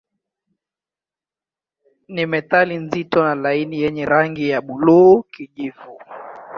[2.13, 5.99] Ni metali nzito na laini yenye rangi ya buluu-kijivu.